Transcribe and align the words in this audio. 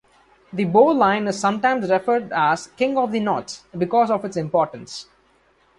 The 0.51 0.63
bowline 0.65 1.27
is 1.27 1.39
sometimes 1.39 1.87
referred 1.87 2.31
as 2.33 2.65
"King 2.75 2.97
of 2.97 3.11
the 3.11 3.19
knots" 3.19 3.65
because 3.77 4.09
of 4.09 4.25
its 4.25 4.35
importance. 4.35 5.05